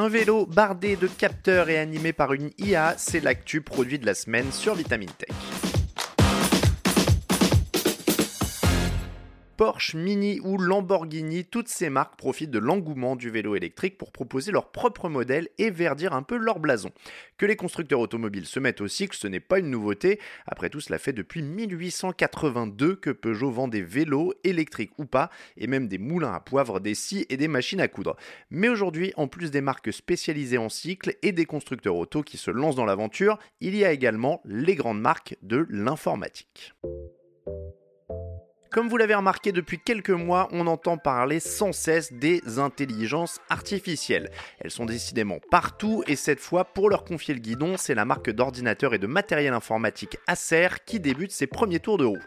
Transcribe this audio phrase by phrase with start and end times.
[0.00, 4.14] Un vélo bardé de capteurs et animé par une IA, c'est l'actu produit de la
[4.14, 5.69] semaine sur Vitamine Tech.
[9.60, 14.52] Porsche, Mini ou Lamborghini, toutes ces marques profitent de l'engouement du vélo électrique pour proposer
[14.52, 16.92] leur propre modèle et verdir un peu leur blason.
[17.36, 20.18] Que les constructeurs automobiles se mettent au cycle, ce n'est pas une nouveauté.
[20.46, 25.66] Après tout, cela fait depuis 1882 que Peugeot vend des vélos, électriques ou pas, et
[25.66, 28.16] même des moulins à poivre, des scies et des machines à coudre.
[28.48, 32.50] Mais aujourd'hui, en plus des marques spécialisées en cycle et des constructeurs auto qui se
[32.50, 36.72] lancent dans l'aventure, il y a également les grandes marques de l'informatique.
[38.72, 44.30] Comme vous l'avez remarqué depuis quelques mois, on entend parler sans cesse des intelligences artificielles.
[44.60, 48.30] Elles sont décidément partout et cette fois, pour leur confier le guidon, c'est la marque
[48.30, 52.22] d'ordinateurs et de matériel informatique Acer qui débute ses premiers tours de roue.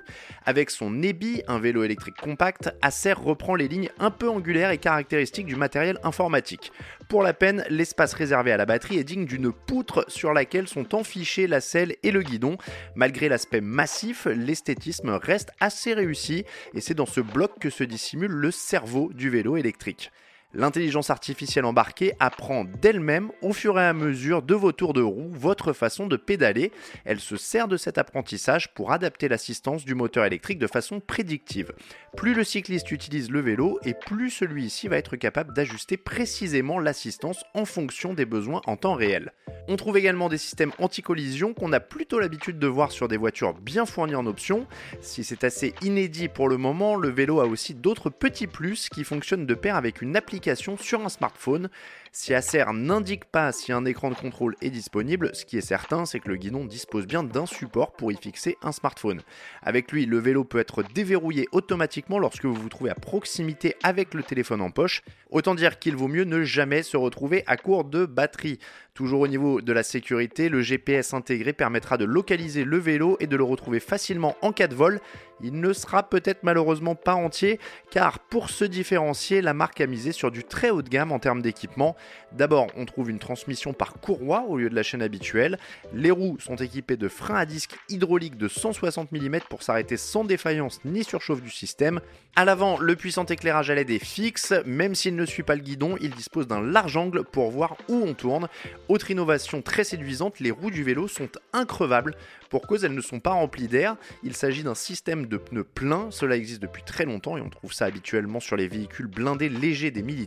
[0.46, 4.80] Avec son Nebi, un vélo électrique compact, Acer reprend les lignes un peu angulaires et
[4.80, 6.74] caractéristiques du matériel informatique.
[7.08, 10.94] Pour la peine, l'espace réservé à la batterie est digne d'une poutre sur laquelle sont
[10.94, 12.58] enfichés la selle et le guidon.
[12.96, 16.33] Malgré l'aspect massif, l'esthétisme reste assez réussi
[16.74, 20.12] et c'est dans ce bloc que se dissimule le cerveau du vélo électrique.
[20.56, 25.32] L'intelligence artificielle embarquée apprend d'elle-même au fur et à mesure de vos tours de roue
[25.32, 26.72] votre façon de pédaler.
[27.06, 31.74] Elle se sert de cet apprentissage pour adapter l'assistance du moteur électrique de façon prédictive.
[32.16, 37.44] Plus le cycliste utilise le vélo et plus celui-ci va être capable d'ajuster précisément l'assistance
[37.56, 39.32] en fonction des besoins en temps réel.
[39.68, 43.56] On trouve également des systèmes anti-collision qu'on a plutôt l'habitude de voir sur des voitures
[43.56, 44.68] bien fournies en options.
[45.02, 49.04] Si c'est assez inédit pour le moment, le vélo a aussi d'autres petits plus qui
[49.04, 50.43] fonctionnent de pair avec une application
[50.78, 51.70] sur un smartphone.
[52.12, 56.06] Si Acer n'indique pas si un écran de contrôle est disponible, ce qui est certain,
[56.06, 59.22] c'est que le guidon dispose bien d'un support pour y fixer un smartphone.
[59.64, 64.14] Avec lui, le vélo peut être déverrouillé automatiquement lorsque vous vous trouvez à proximité avec
[64.14, 65.02] le téléphone en poche.
[65.32, 68.60] Autant dire qu'il vaut mieux ne jamais se retrouver à court de batterie.
[68.94, 73.26] Toujours au niveau de la sécurité, le GPS intégré permettra de localiser le vélo et
[73.26, 75.00] de le retrouver facilement en cas de vol.
[75.42, 77.60] Il ne sera peut-être malheureusement pas entier
[77.90, 81.20] car pour se différencier, la marque a misé sur du très haut de gamme en
[81.20, 81.96] termes d'équipement.
[82.34, 85.58] D'abord, on trouve une transmission par courroie au lieu de la chaîne habituelle.
[85.94, 90.26] Les roues sont équipées de freins à disque hydrauliques de 160 mm pour s'arrêter sans
[90.26, 92.02] défaillance ni surchauffe du système.
[92.36, 95.62] À l'avant, le puissant éclairage à LED est fixe, même s'il ne suit pas le
[95.62, 98.48] guidon, il dispose d'un large angle pour voir où on tourne.
[98.88, 102.16] Autre innovation très séduisante, les roues du vélo sont increvables.
[102.50, 103.98] Pour cause, elles ne sont pas remplies d'air.
[104.24, 106.10] Il s'agit d'un système de pneus pleins.
[106.10, 109.92] Cela existe depuis très longtemps et on trouve ça habituellement sur les véhicules blindés légers
[109.92, 110.23] des militaires.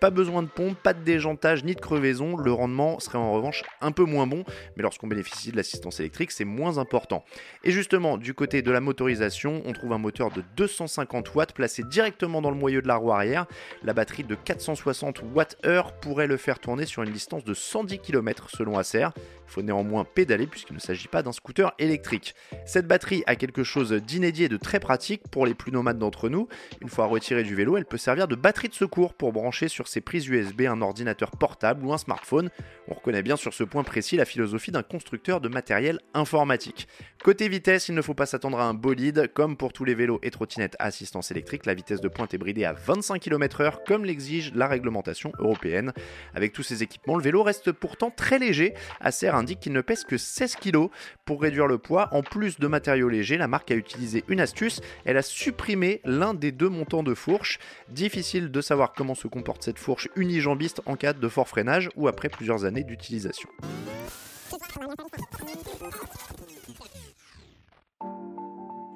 [0.00, 2.36] Pas besoin de pompe, pas de déjantage ni de crevaison.
[2.36, 4.44] Le rendement serait en revanche un peu moins bon,
[4.76, 7.24] mais lorsqu'on bénéficie de l'assistance électrique, c'est moins important.
[7.64, 11.82] Et justement, du côté de la motorisation, on trouve un moteur de 250 watts placé
[11.82, 13.46] directement dans le moyeu de la roue arrière.
[13.82, 18.48] La batterie de 460 Wh pourrait le faire tourner sur une distance de 110 km
[18.50, 19.08] selon Acer.
[19.48, 22.34] Il faut néanmoins pédaler puisqu'il ne s'agit pas d'un scooter électrique.
[22.66, 26.28] Cette batterie a quelque chose d'inédit et de très pratique pour les plus nomades d'entre
[26.28, 26.48] nous.
[26.82, 29.88] Une fois retirée du vélo, elle peut servir de batterie de secours pour brancher sur
[29.88, 32.50] ses prises USB un ordinateur portable ou un smartphone.
[32.86, 36.88] On reconnaît bien sur ce point précis la philosophie d'un constructeur de matériel informatique.
[37.22, 39.30] Côté vitesse, il ne faut pas s'attendre à un bolide.
[39.34, 42.38] Comme pour tous les vélos et trottinettes à assistance électrique, la vitesse de pointe est
[42.38, 45.92] bridée à 25 km/h comme l'exige la réglementation européenne.
[46.34, 48.74] Avec tous ces équipements, le vélo reste pourtant très léger.
[49.00, 50.88] Acer indique qu'il ne pèse que 16 kg.
[51.24, 54.80] Pour réduire le poids, en plus de matériaux légers, la marque a utilisé une astuce.
[55.04, 57.58] Elle a supprimé l'un des deux montants de fourche.
[57.88, 62.08] Difficile de savoir comment se comporte cette fourche unijambiste en cas de fort freinage ou
[62.08, 63.48] après plusieurs années d'utilisation.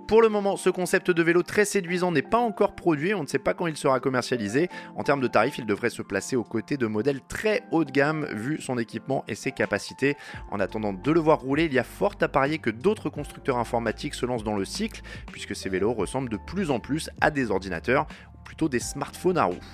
[0.09, 3.27] Pour le moment, ce concept de vélo très séduisant n'est pas encore produit, on ne
[3.27, 4.69] sait pas quand il sera commercialisé.
[4.95, 7.91] En termes de tarifs, il devrait se placer aux côtés de modèles très haut de
[7.91, 10.17] gamme vu son équipement et ses capacités.
[10.51, 13.57] En attendant de le voir rouler, il y a fort à parier que d'autres constructeurs
[13.57, 17.31] informatiques se lancent dans le cycle, puisque ces vélos ressemblent de plus en plus à
[17.31, 19.65] des ordinateurs, ou plutôt des smartphones à roues.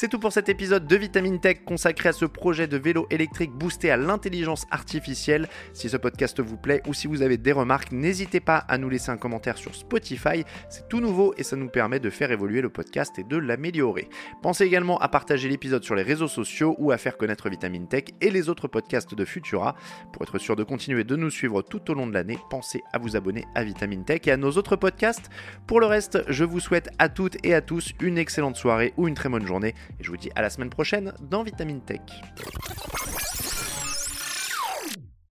[0.00, 3.50] C'est tout pour cet épisode de Vitamine Tech consacré à ce projet de vélo électrique
[3.50, 5.48] boosté à l'intelligence artificielle.
[5.72, 8.88] Si ce podcast vous plaît ou si vous avez des remarques, n'hésitez pas à nous
[8.88, 10.44] laisser un commentaire sur Spotify.
[10.70, 14.08] C'est tout nouveau et ça nous permet de faire évoluer le podcast et de l'améliorer.
[14.40, 18.04] Pensez également à partager l'épisode sur les réseaux sociaux ou à faire connaître Vitamine Tech
[18.20, 19.74] et les autres podcasts de Futura.
[20.12, 22.98] Pour être sûr de continuer de nous suivre tout au long de l'année, pensez à
[22.98, 25.28] vous abonner à Vitamine Tech et à nos autres podcasts.
[25.66, 29.08] Pour le reste, je vous souhaite à toutes et à tous une excellente soirée ou
[29.08, 32.00] une très bonne journée et je vous dis à la semaine prochaine dans Vitamine Tech.